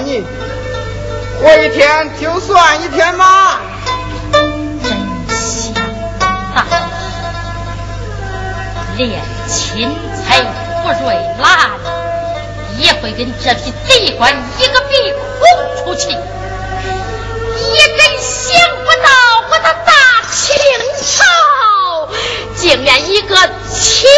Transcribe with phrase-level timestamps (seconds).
[0.00, 0.24] 你？
[1.42, 3.58] 活一天就算一天嘛。
[8.96, 9.90] 连钦
[10.24, 10.36] 差
[10.80, 11.70] 胡瑞兰
[12.78, 16.16] 也会跟这批贼官一个鼻孔出气，也
[17.96, 19.08] 真想不到
[19.50, 19.92] 我的大
[20.30, 20.54] 清
[21.02, 22.08] 朝
[22.54, 23.36] 竟然一个
[23.68, 24.08] 清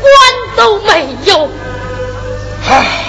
[0.00, 0.12] 官
[0.56, 1.50] 都没有。
[2.66, 3.04] 唉，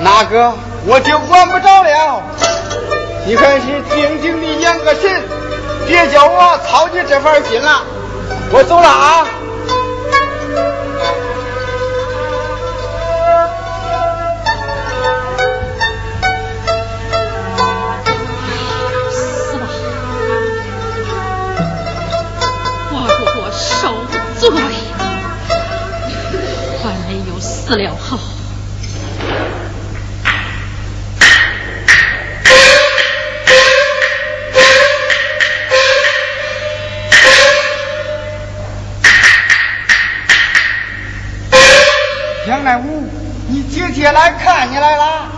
[0.00, 0.52] 哪个
[0.88, 2.22] 我就管不着了，
[3.26, 5.22] 你还是静静的养个神，
[5.86, 7.82] 别叫我操你这份心了。
[8.52, 9.26] 我走了啊。
[24.38, 24.50] 对，
[26.84, 28.16] 还没有死了好。
[43.48, 45.32] 你姐姐来看你来了。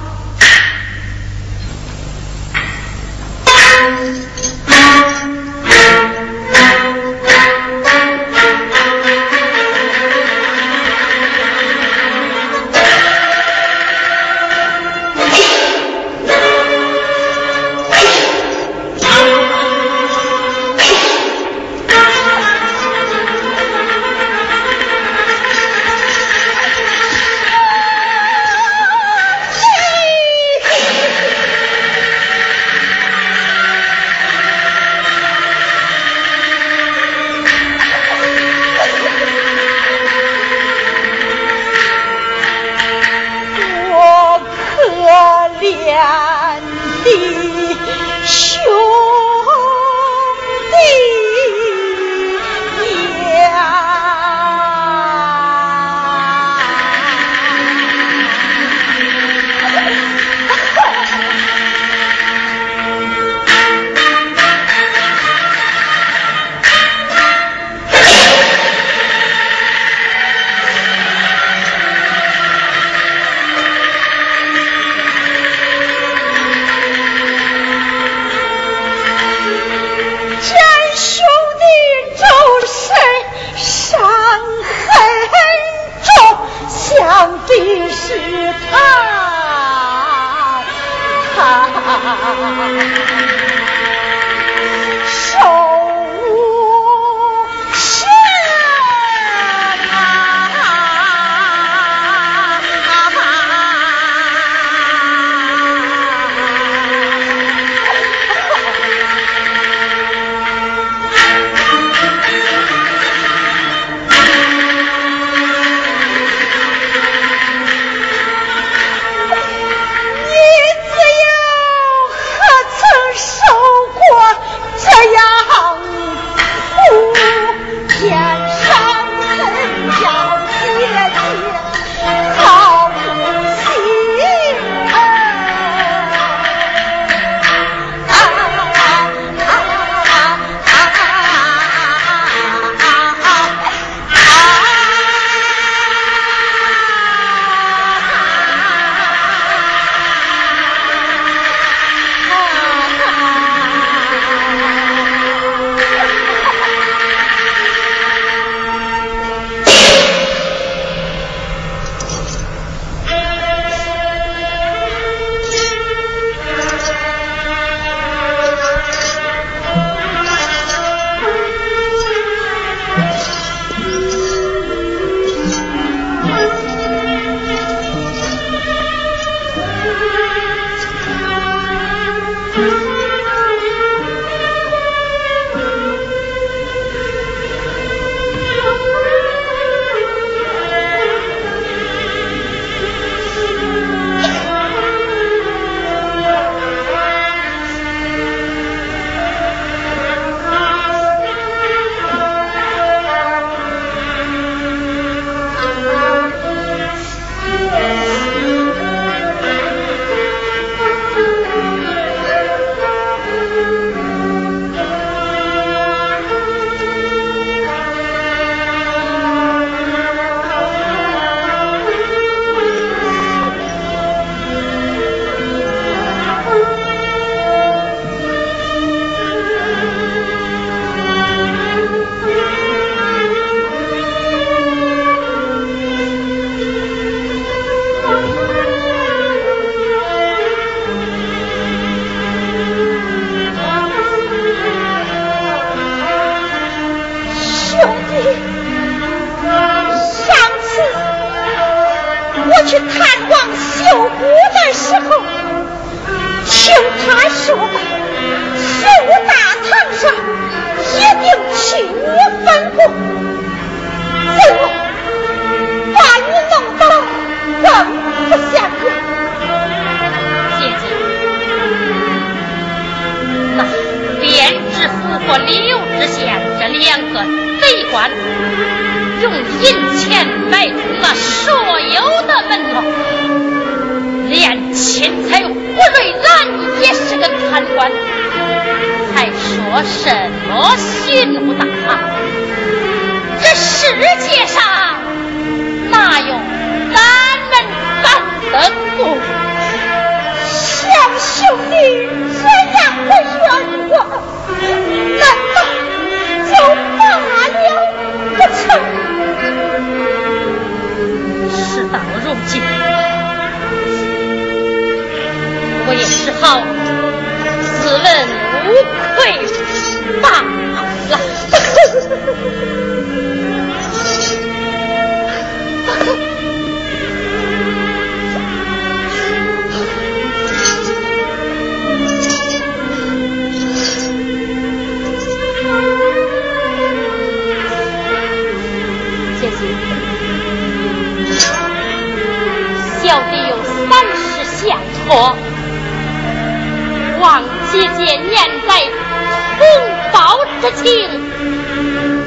[350.68, 350.88] 胞之情，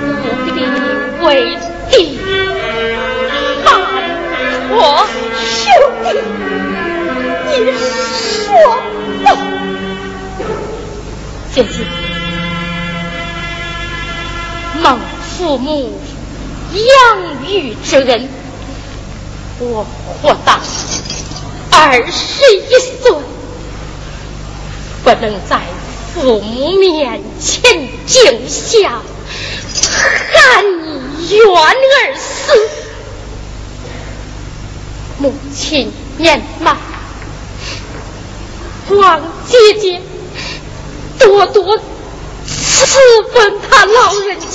[0.01, 0.05] 务
[0.45, 0.51] 必
[1.25, 1.57] 为
[1.91, 2.19] 弟
[3.63, 3.69] 办
[4.67, 5.05] 妥。
[5.45, 5.69] 兄
[6.03, 6.07] 弟，
[7.47, 8.49] 你说
[9.23, 9.27] 吧。
[11.53, 11.85] 姐姐，
[14.81, 14.99] 蒙
[15.37, 15.99] 父母
[16.73, 18.27] 养育之恩。
[19.59, 19.85] 我
[20.23, 20.59] 活到
[21.71, 23.11] 二十一岁，
[25.03, 25.59] 不能再
[26.13, 26.41] 父母
[26.77, 27.61] 面前
[28.05, 29.01] 惊吓，
[30.33, 30.65] 含
[31.29, 32.51] 冤而死。
[35.19, 36.75] 母亲年迈，
[38.89, 40.01] 望姐姐
[41.19, 41.83] 多多赐
[43.33, 44.47] 分他老人家。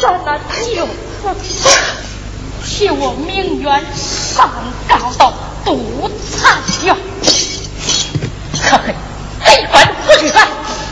[0.00, 0.38] 在那
[0.74, 0.86] 舅
[1.22, 1.34] 父
[2.64, 4.50] 替我名冤上
[4.88, 5.32] 告到
[5.64, 6.10] 督
[6.40, 6.96] 察院，
[8.52, 8.94] 可恨
[9.44, 10.48] 贼官胡瑞兰，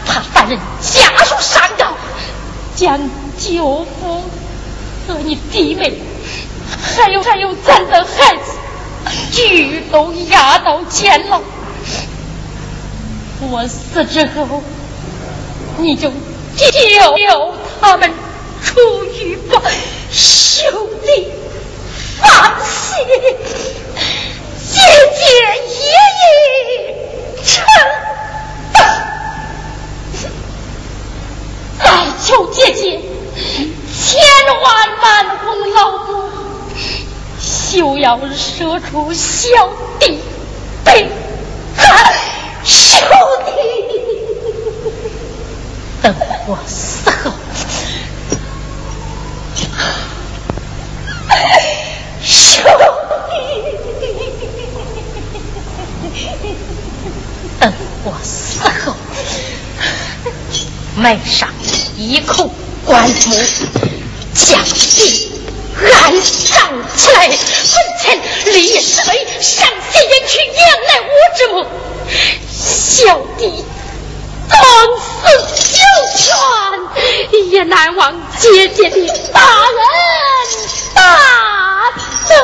[0.06, 1.94] 怕犯人家属上告，
[2.76, 2.98] 将
[3.38, 4.24] 舅父
[5.06, 5.98] 和你弟妹，
[6.96, 8.52] 还有还有咱的孩子，
[9.32, 11.40] 俱都押到监牢。
[13.40, 14.62] 我死之后，
[15.78, 18.12] 你就救他们。
[18.64, 19.60] 出狱吧，
[20.12, 20.72] 兄
[21.04, 21.26] 弟，
[22.20, 23.04] 放心，
[24.72, 24.78] 姐
[25.14, 25.20] 姐
[25.68, 25.70] 一
[26.66, 27.52] 一承
[28.72, 28.76] 担。
[31.78, 31.84] 再
[32.24, 32.80] 求姐姐
[33.92, 34.18] 千
[34.62, 34.64] 万
[35.02, 35.04] 难
[35.38, 36.10] 哄老母，
[37.38, 39.48] 休要说出小
[40.00, 40.18] 弟
[40.84, 41.10] 被
[41.76, 42.14] 害，
[42.64, 43.06] 兄
[43.44, 43.50] 弟，
[46.02, 46.14] 等
[46.46, 47.30] 我死后。
[52.22, 52.64] 兄
[53.28, 53.32] 弟，
[57.60, 57.72] 等
[58.04, 58.94] 我死后，
[60.96, 61.48] 埋上
[61.96, 62.50] 一口
[62.84, 63.36] 棺木，
[64.34, 65.32] 将你
[65.92, 66.52] 安葬
[66.96, 67.36] 起来，坟
[68.00, 68.04] 前
[68.52, 71.54] 立石碑，上写一曲杨乃武之墓，
[72.50, 73.64] 小弟。
[74.48, 74.58] 当
[74.98, 75.00] 死
[75.72, 75.78] 九
[76.18, 76.22] 泉，
[77.50, 78.00] 也难忘
[78.38, 79.76] 姐姐的大恩
[80.94, 81.00] 大
[82.28, 82.34] 德。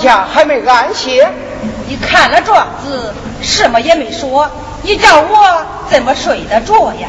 [0.00, 1.28] 家还没安歇？
[1.88, 4.48] 你看了状子，什么也没说，
[4.82, 7.08] 你叫我怎么睡得着呀？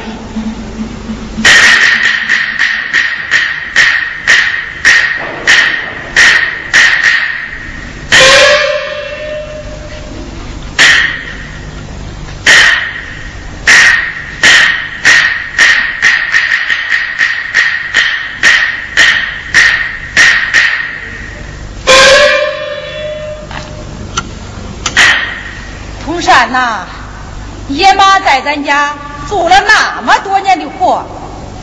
[26.51, 26.85] 呐，
[27.69, 28.93] 爷妈在咱家
[29.27, 31.03] 做了那么多年的活，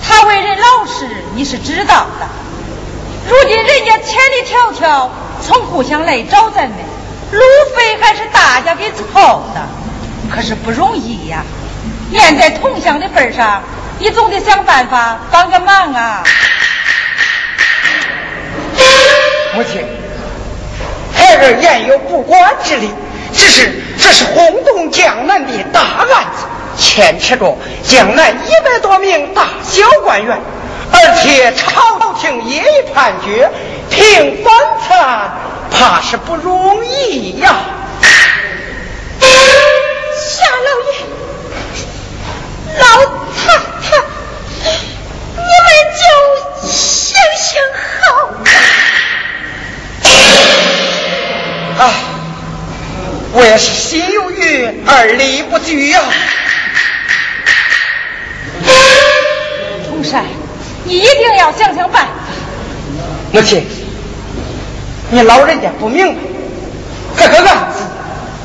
[0.02, 2.26] 她为人老实，你是知道的。
[3.28, 5.08] 如今人家千里迢迢
[5.46, 6.78] 从故乡来找咱们，
[7.30, 7.40] 路
[7.76, 9.68] 费还是大家给凑的，
[10.34, 11.42] 可是不容易呀。
[12.10, 13.62] 念在同乡的份上，
[13.98, 16.22] 你总得想办法帮个忙啊。
[19.54, 19.84] 母亲，
[21.14, 22.90] 孩儿言有不管之理。
[23.30, 26.06] 只是这是轰动江南的大案
[26.36, 26.44] 子，
[26.78, 30.38] 牵扯着江南一百多名大小官员，
[30.92, 33.50] 而且朝廷也已判决
[33.90, 34.52] 平反
[34.86, 35.30] 此案，
[35.70, 37.56] 怕是不容易呀。
[39.20, 40.98] 夏老爷，
[42.80, 42.84] 老
[43.36, 43.40] 太
[43.82, 43.86] 太，
[45.36, 46.02] 你们就
[46.66, 46.68] 想
[47.38, 47.48] 想
[51.78, 51.84] 好。
[51.84, 52.17] 啊。
[53.32, 56.00] 我也是心有余而力不足呀，
[59.86, 60.24] 同山，
[60.84, 62.08] 你一定要想想办法。
[63.32, 63.66] 母亲，
[65.10, 66.20] 你老人家不明白，
[67.18, 67.84] 这个案子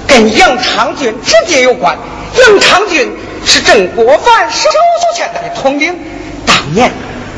[0.05, 1.97] 跟杨昌俊直接有关。
[2.41, 3.09] 杨昌俊
[3.45, 5.97] 是郑国藩手足现在的统领，
[6.45, 6.91] 当年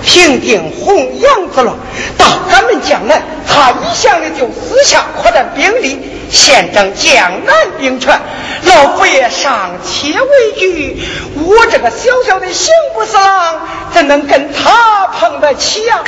[0.06, 1.76] 平定红杨子乱，
[2.18, 6.12] 到咱们江南，他一向的就私下扩展兵力。
[6.32, 8.20] 现征江南兵权，
[8.64, 11.04] 老佛爷尚且畏惧，
[11.36, 16.04] 我这个小小的刑部侍郎怎能跟他碰得起呀？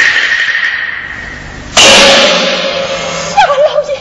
[1.75, 1.81] 夏
[3.45, 3.93] 老爷，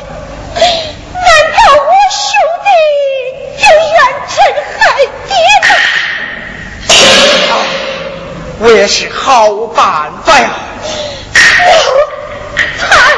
[0.55, 2.25] 难道我兄
[2.65, 2.69] 弟
[3.59, 4.35] 就怨臣
[4.79, 4.81] 害
[5.29, 5.37] 爹
[5.69, 5.69] 吗？
[8.59, 10.51] 我也是好办法呀！
[12.79, 13.13] 太！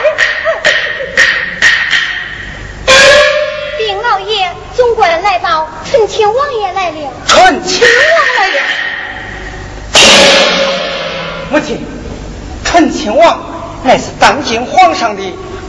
[3.79, 6.97] 禀老爷，总管来报，纯亲王爷来了。
[7.27, 8.61] 纯亲王爷。
[11.51, 11.87] 母亲，
[12.65, 13.41] 纯亲王
[13.85, 15.23] 乃是当今皇上的、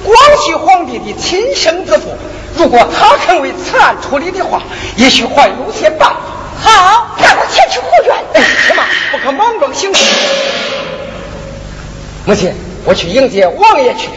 [0.04, 2.18] 广西皇帝的亲生之父，
[2.58, 4.64] 如果他肯为此案处理的话，
[4.96, 6.16] 也许还有些办法。
[6.62, 8.19] 好，让我前去护院。
[8.34, 8.84] 哎，什么？
[9.12, 10.04] 不可莽撞行事。
[12.26, 12.54] 母亲，
[12.86, 14.10] 我去迎接王爷去。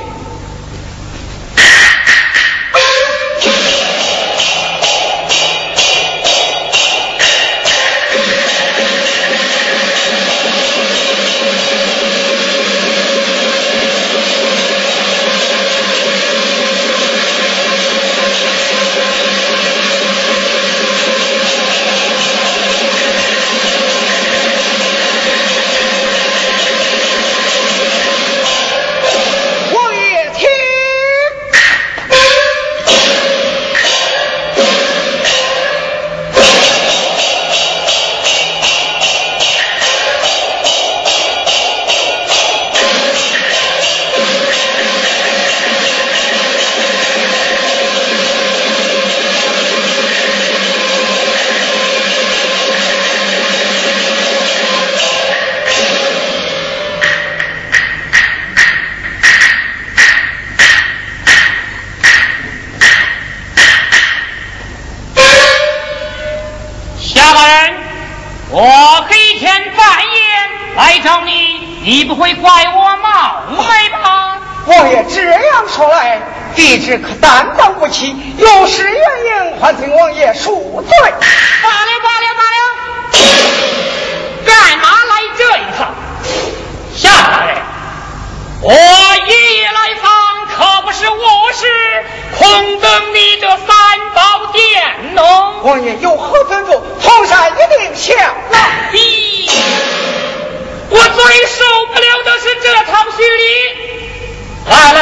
[104.73, 105.02] 来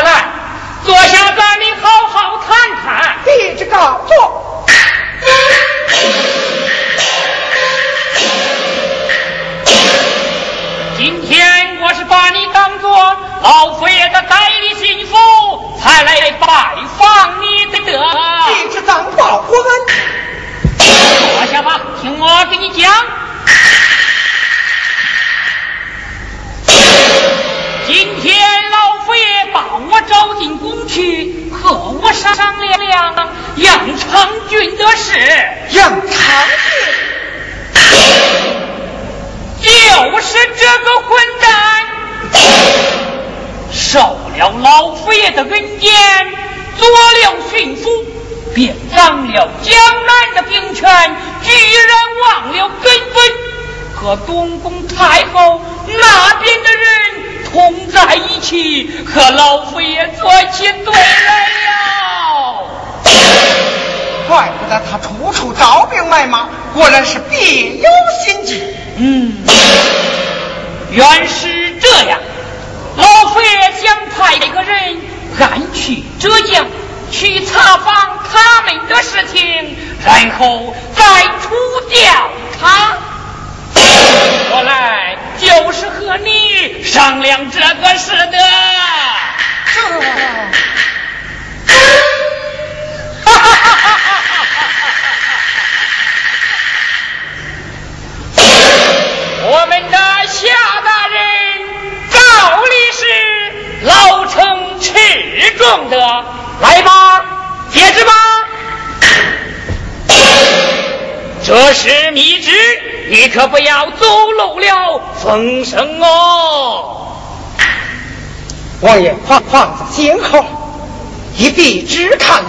[122.01, 122.49] 以笔直看来，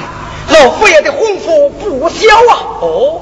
[0.59, 2.79] 老佛爷的功夫不小啊。
[2.81, 3.21] 哦，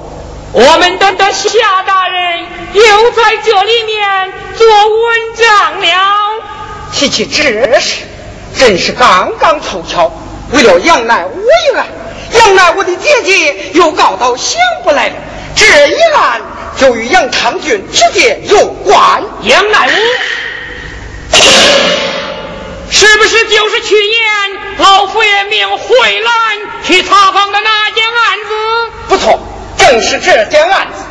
[0.52, 1.50] 我们的的夏
[1.86, 5.88] 大人又在这里面做文章了。
[6.94, 8.04] 提起这事，
[8.56, 10.12] 真是刚刚凑巧，
[10.52, 11.88] 为了杨乃武一案，
[12.34, 15.16] 杨乃武的姐姐又告到刑部来了。
[15.56, 16.42] 这一案
[16.78, 19.24] 就与杨昌俊直接有关。
[19.44, 19.92] 杨乃武，
[22.92, 28.92] 是不是就是去年老佛爷命惠兰去查访的那件案子？
[29.08, 29.40] 不错，
[29.78, 31.04] 正是这件案子。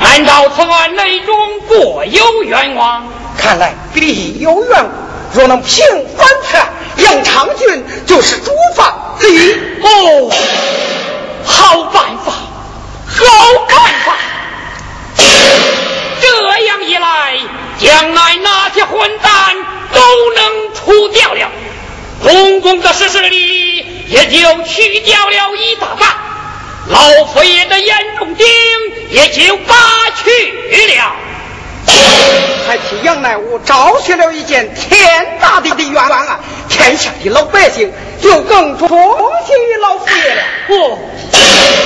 [0.00, 3.06] 按照此案内中各有冤枉，
[3.38, 4.88] 看来必有冤枉。
[5.32, 5.84] 若能平
[6.16, 9.52] 反此案，杨长俊就是主犯之一。
[9.82, 10.30] 哦，
[11.44, 12.32] 好办法。
[13.06, 13.24] 好
[13.68, 14.16] 办法。
[16.20, 17.38] 这样一来，
[17.78, 19.56] 将来那些混蛋
[19.92, 20.00] 都
[20.34, 21.50] 能除掉了，
[22.22, 26.08] 公公的事里也就去掉了一大半，
[26.88, 28.46] 老佛爷的眼中钉
[29.10, 29.74] 也就拔
[30.22, 31.16] 去了。
[32.66, 40.42] 还替杨乃武昭雪了一件天大的的冤案，天下的老百姓就更忠心于老佛爷了。
[40.68, 40.98] 哦，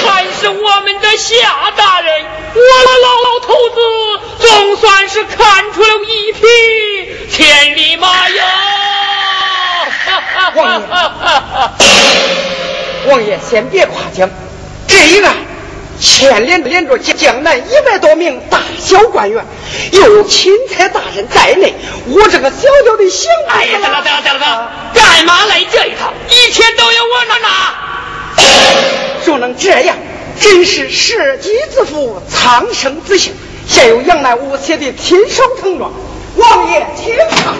[0.06, 2.60] 还是我们的夏大人，我
[3.02, 3.80] 老老头子
[4.46, 6.42] 总算是看出了一匹
[7.30, 8.44] 千里马呀！
[10.54, 10.86] 王爷，
[13.06, 14.28] 王爷先别夸奖，
[14.86, 15.34] 这一案。
[16.04, 19.42] 牵连连着江南一百多名大小官员，
[19.90, 21.72] 有钦差大人在内，
[22.06, 26.12] 我这个小小的小哎呀，得了得了得了，干嘛来这一套？
[26.28, 27.74] 一切都有我那拿。
[29.24, 29.96] 若能这样，
[30.38, 33.32] 真是社稷之福，苍生之幸。
[33.66, 35.90] 现有杨乃武写的亲手呈状，
[36.36, 37.54] 王爷请看。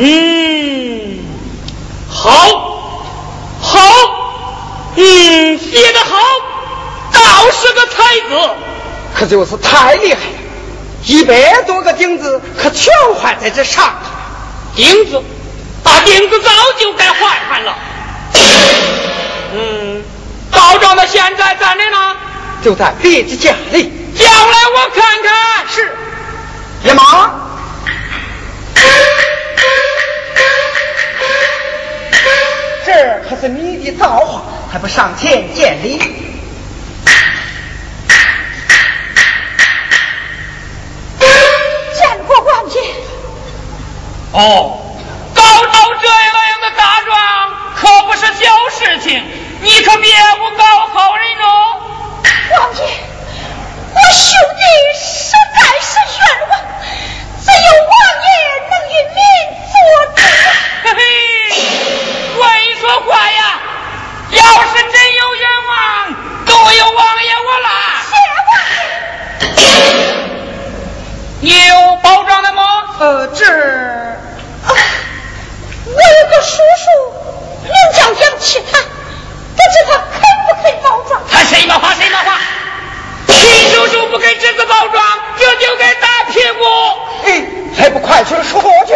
[0.00, 1.18] 嗯，
[2.08, 2.30] 好，
[3.60, 3.80] 好，
[4.94, 6.16] 嗯，写得好，
[7.10, 7.18] 倒
[7.50, 8.30] 是个才子，
[9.18, 10.36] 可就是太厉害了，
[11.04, 14.10] 一百多个钉子可全换在这上头。
[14.76, 15.20] 钉子，
[15.82, 17.76] 大钉子早就该换换了。
[19.54, 20.04] 嗯，
[20.52, 22.16] 告状的现在在哪呢？
[22.62, 23.92] 就在别子家里。
[24.16, 25.66] 叫来我看看。
[25.68, 25.96] 是，
[26.84, 27.32] 爷妈。
[32.86, 36.00] 这可是你的造化，还不上前见礼？
[44.38, 44.78] 哦，
[45.34, 47.10] 搞到这样的大状，
[47.74, 49.20] 可不是小事情，
[49.60, 51.44] 你可别诬告好人哦。
[52.52, 52.80] 王爷，
[53.94, 54.62] 我兄弟
[54.96, 56.54] 实在是冤枉，
[57.44, 58.30] 只有王爷
[58.70, 59.18] 能与民
[59.66, 59.74] 作
[60.14, 60.22] 主。
[60.84, 61.02] 嘿嘿。
[62.38, 62.40] 会
[62.80, 63.40] 说话呀！
[64.30, 65.74] 要是真有冤枉，
[66.46, 67.68] 都有王爷我啦。
[68.08, 68.10] 谢
[68.46, 68.50] 王
[69.42, 69.50] 爷。
[71.40, 72.62] 你有保障的吗？
[73.00, 73.44] 呃，这，
[75.86, 76.86] 我有个叔叔，
[77.64, 77.72] 名
[78.38, 81.20] 叫杨启他，不知他肯不肯包装？
[81.30, 82.38] 他谁的话谁的话？
[83.26, 85.04] 秦叔叔不给侄子包装，
[85.36, 86.64] 这就给打屁股。
[87.24, 87.44] 嘿，
[87.76, 88.94] 还不快去说去！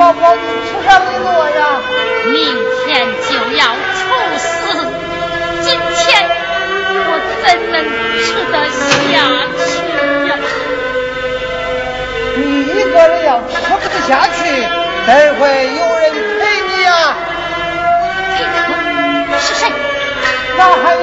[0.00, 1.28] 顿，你也饱饱的吃上一顿
[1.60, 1.60] 呀。
[2.26, 2.34] 明
[2.86, 2.88] 天
[3.28, 3.60] 就要
[3.92, 4.00] 处
[4.38, 4.42] 死，
[5.62, 6.00] 今天
[6.92, 7.08] 我
[7.44, 7.74] 怎能
[8.20, 9.18] 吃得下去呀？
[12.36, 14.38] 你一个人要吃不得下去，
[15.06, 15.40] 待会
[15.76, 16.04] 有人
[16.40, 16.90] 陪你呀。
[18.36, 18.48] 陪他
[19.38, 19.60] 是谁？
[20.56, 21.00] 那还有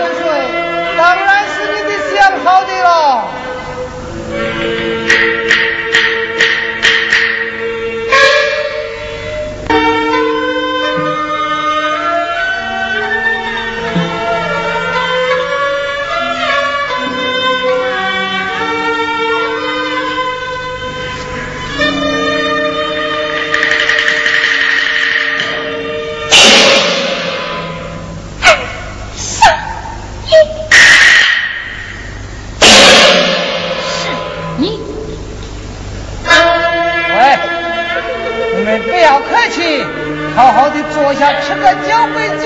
[41.07, 42.27] 坐下吃个交杯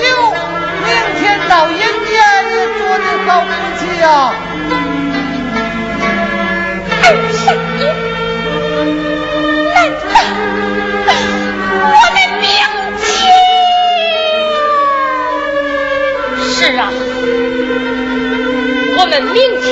[0.84, 2.14] 明天到阴间
[2.78, 4.06] 做的好夫妻呀。
[7.02, 7.44] 二少
[7.80, 7.82] 爷，
[9.74, 9.76] 难
[10.14, 10.14] 道
[11.90, 12.46] 我们明
[13.02, 13.02] 天？
[16.54, 16.80] 是啊，
[18.96, 19.70] 我们明天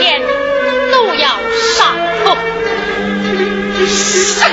[0.90, 1.38] 都要
[1.78, 1.78] 上
[2.24, 2.26] 头。
[3.86, 4.50] 上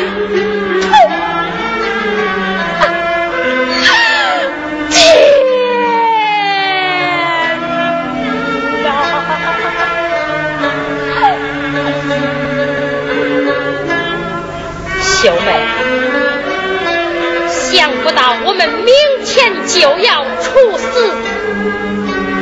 [15.27, 15.51] 秀妹，
[17.49, 21.11] 想不到我们明天就要处死，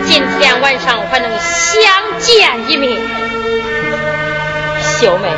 [0.06, 1.82] 今天晚上还能相
[2.19, 3.02] 见一面。
[5.00, 5.32] 秀妹，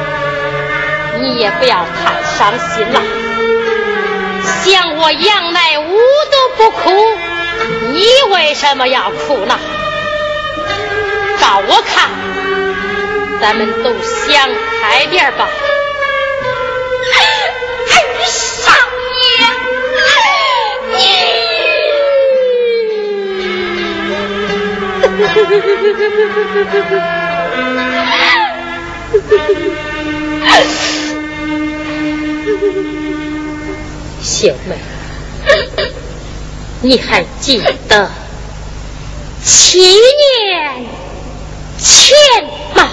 [1.22, 3.02] 你也不要太伤心了。
[4.66, 5.98] 想我杨乃武
[6.30, 6.92] 都不哭，
[7.94, 9.58] 你为什么要哭呢？
[11.40, 12.10] 照我看，
[13.40, 14.50] 咱们都想
[14.82, 15.48] 开点吧。
[34.22, 34.78] 小，妹，
[36.82, 38.12] 你还记得
[39.44, 40.86] 七年
[41.80, 42.14] 前
[42.76, 42.90] 吗？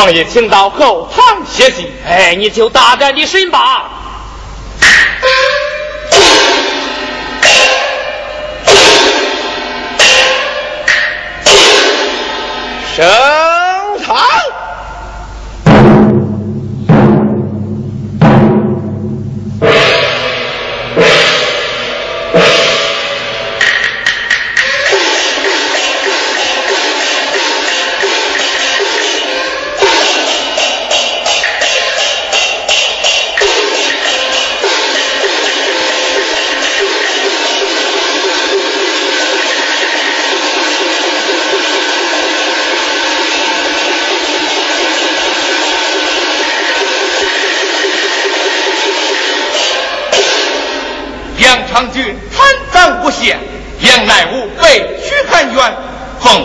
[0.00, 1.92] 王爷，听到后堂歇息。
[2.06, 3.99] 哎，你就大胆的审吧。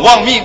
[0.05, 0.44] 亡命。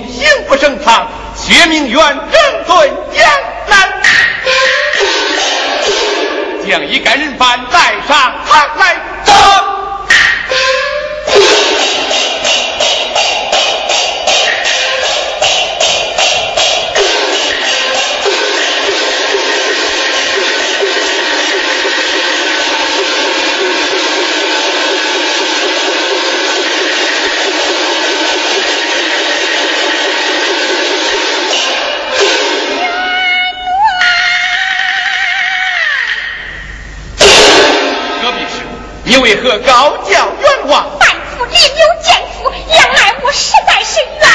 [39.21, 40.87] 为何高叫冤枉？
[40.99, 44.29] 范府另有奸夫，杨乃武实在是冤枉。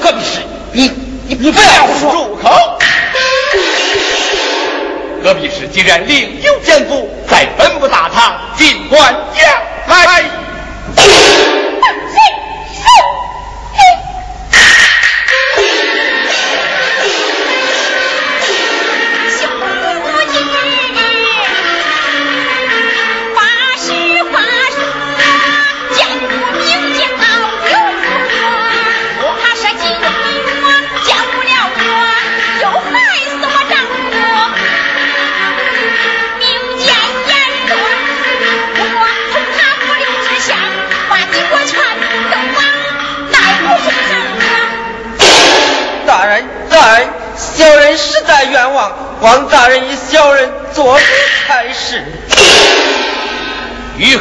[0.00, 0.40] 何必是？
[0.72, 0.88] 你
[1.26, 2.48] 你你不要说住口！
[5.22, 5.66] 何必是？
[5.68, 9.14] 既然另有奸夫，在本部大堂尽管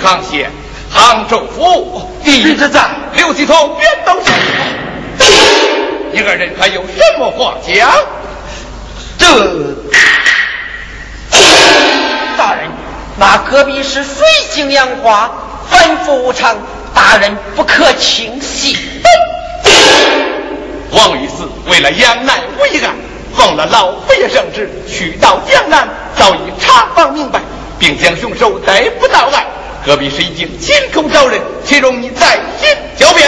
[0.10, 0.50] 余杭县
[0.90, 4.34] 杭州府第一之在刘继通远东县，
[6.12, 7.92] 你二人还有什么话讲？
[9.20, 9.28] 这
[12.36, 12.72] 大人，
[13.18, 15.30] 那隔壁是水性杨花，
[15.70, 16.58] 反复无常，
[16.96, 18.76] 大人不可轻信。
[20.92, 22.96] 王御史为了杨乃武一案。
[23.36, 25.88] 奉了老佛爷圣旨，去到江南，
[26.18, 27.40] 早已查访明白，
[27.78, 29.46] 并将凶手逮捕到案。
[29.86, 33.28] 何必是已经亲口招认，岂容你再行狡辩？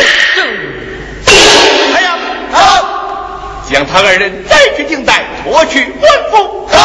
[1.96, 2.18] 哎呀，
[2.52, 6.70] 好，将他二人再去定带，脱去官府。
[6.72, 6.78] 走。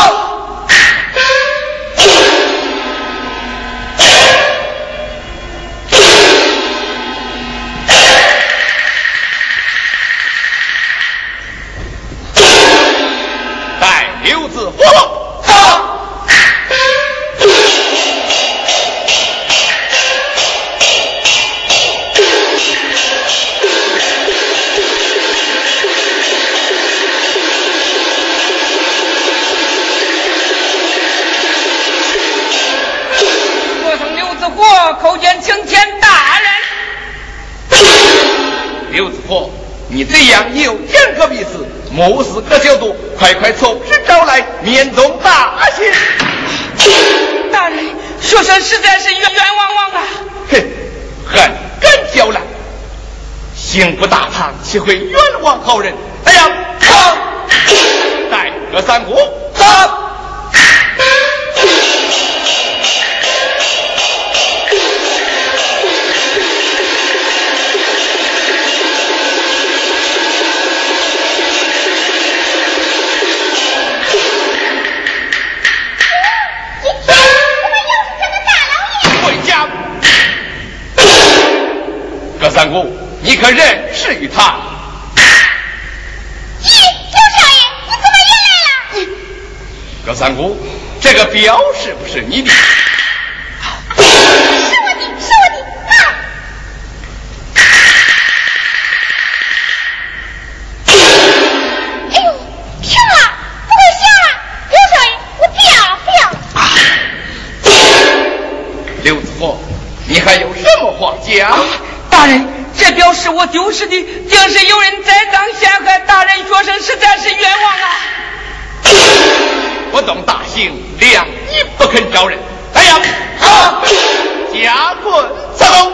[124.66, 125.14] 加棍
[125.56, 125.92] 伺候。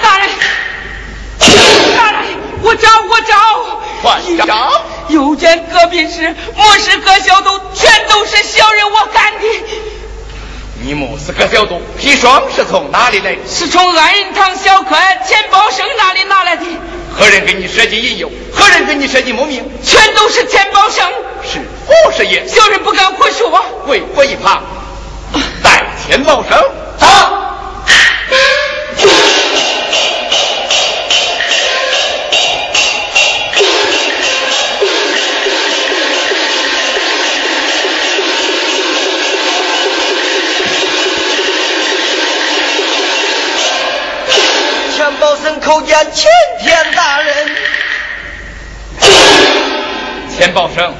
[0.00, 0.28] 大人，
[1.96, 2.22] 大人，
[2.62, 3.34] 我找我找，
[4.02, 4.84] 快找！
[5.08, 9.48] 又见隔壁室莫氏各小都全都是小人我干的。
[10.80, 13.38] 你莫氏各小都砒霜是从哪里来的？
[13.48, 14.94] 是从安仁堂小客
[15.26, 16.64] 钱宝生那里拿来的。
[17.18, 18.30] 何人给你设计引诱？
[18.54, 19.68] 何人给你设计谋命？
[19.82, 21.04] 全都是钱宝生。
[21.42, 22.46] 是胡师爷。
[22.46, 23.64] 小人不敢胡说。
[23.84, 24.62] 跪我一旁。
[25.64, 26.62] 带钱宝生。
[26.98, 27.06] 走。
[45.66, 47.34] 叩见青天大人。
[50.38, 50.94] 钱宝生。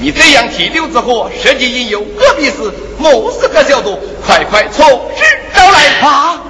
[0.00, 6.40] 你这样提刘子和设计引诱隔壁寺某四个小卒，快快从实招来啊！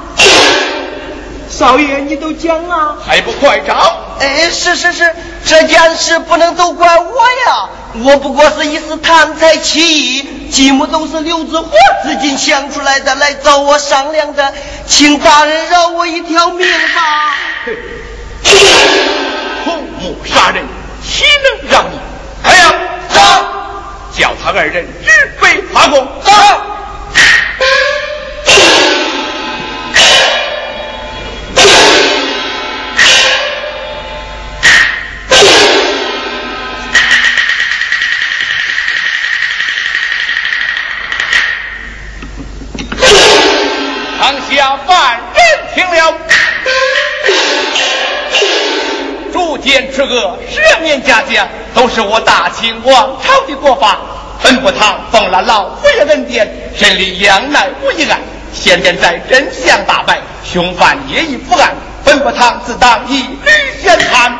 [1.51, 3.75] 少爷，你都讲啊，还不快招？
[4.21, 5.15] 哎，是是是，
[5.47, 7.05] 这件事不能都怪我
[7.47, 11.71] 呀，我不过是一时贪财起意，积木都是刘子和
[12.05, 14.55] 自己想出来的，来找我商量的，
[14.87, 17.35] 请大人饶我一条命吧。
[19.65, 20.65] 同谋杀人，
[21.03, 21.99] 岂能让你？
[22.43, 22.75] 哎呀！
[24.17, 25.11] 叫他二人直
[25.41, 26.07] 背发功。
[26.25, 26.33] 走。
[49.69, 53.99] 逐奸除恶，赦免家家，都是我大清王朝的国法。
[54.43, 58.19] 本部堂奉了老夫人恩典，审理杨乃武一案，
[58.55, 63.51] 现在在真相大白，凶犯也已伏案，本部堂自当一律
[63.83, 64.39] 宣判。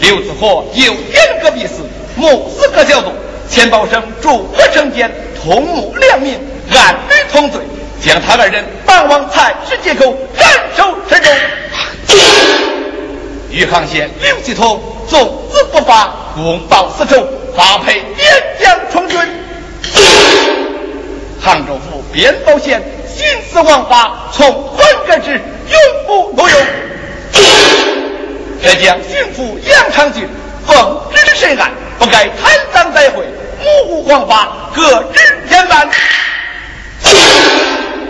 [0.00, 3.12] 刘子和又点隔壁寺，目四个小卒，
[3.48, 5.08] 钱宝生诸恶成奸，
[5.40, 6.40] 同谋良民，
[6.74, 7.60] 按律同罪，
[8.04, 12.61] 将他二人绑往菜市街口斩首示众。
[13.52, 17.24] 余杭县刘继通纵子不发，公报私仇。
[17.54, 18.26] 发配边
[18.58, 19.18] 疆充军，
[21.38, 22.82] 杭州府边保县
[23.14, 23.22] 徇
[23.52, 25.38] 私枉法，从宽革职，
[25.68, 26.58] 永不录用。
[28.62, 30.26] 浙江巡抚杨长俊
[30.66, 33.26] 奉旨审案，不该贪赃栽贿，
[33.60, 35.90] 目无黄法，革职严办。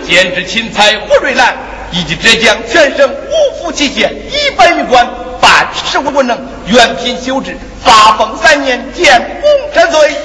[0.07, 1.57] 监制钦差胡瑞兰
[1.90, 5.05] 以及浙江全省五府七县一百余官，
[5.43, 7.59] 办事无能，原品修治。
[7.84, 10.16] 发疯三年，见公斩罪，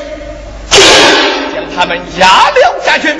[1.56, 3.16] 将他们压了下去。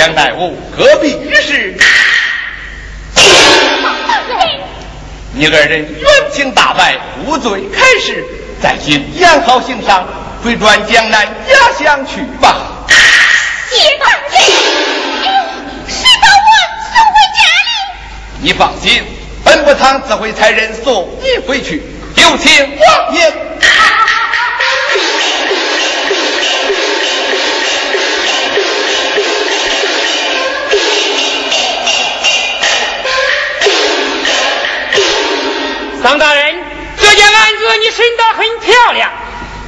[0.00, 1.76] 杨乃武，隔壁于是。
[5.34, 6.96] 你二人冤情大白，
[7.26, 8.24] 无罪开释，
[8.62, 10.08] 再今养好行伤，
[10.42, 12.86] 回转江南家乡去吧。
[13.68, 14.40] 谢大人，
[15.86, 16.48] 谁把我
[16.88, 17.70] 送回家里？
[18.40, 19.04] 你放心，
[19.44, 21.82] 本部堂自会差人送你回去。
[22.16, 23.49] 有请王爷。
[36.02, 36.64] 张大人，
[36.98, 39.10] 这件案子你审得很漂亮，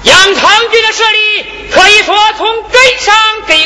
[0.05, 3.15] 杨长俊的势力可以说从根上
[3.47, 3.63] 给。